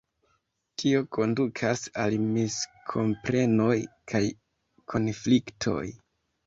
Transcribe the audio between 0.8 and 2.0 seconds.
Tio kondukas